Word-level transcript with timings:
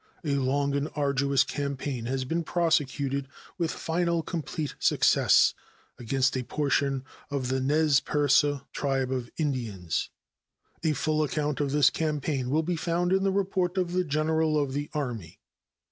A 0.23 0.33
long 0.33 0.73
and 0.75 0.89
arduous 0.95 1.43
campaign 1.43 2.05
has 2.07 2.25
been 2.25 2.43
prosecuted, 2.43 3.27
with 3.59 3.69
final 3.69 4.23
complete 4.23 4.73
success, 4.79 5.53
against 5.99 6.35
a 6.35 6.41
portion 6.41 7.03
of 7.29 7.49
the 7.49 7.59
Nez 7.61 7.99
Perce 7.99 8.61
tribe 8.73 9.11
of 9.11 9.29
Indians. 9.37 10.09
A 10.83 10.93
full 10.93 11.21
account 11.21 11.59
of 11.59 11.69
this 11.71 11.91
campaign 11.91 12.49
will 12.49 12.63
be 12.63 12.75
found 12.75 13.13
in 13.13 13.21
the 13.23 13.31
report 13.31 13.77
of 13.77 13.91
the 13.93 14.03
General 14.03 14.57
of 14.57 14.73
the 14.73 14.89
Army. 14.95 15.39